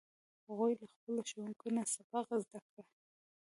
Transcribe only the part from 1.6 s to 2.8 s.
نه سبق زده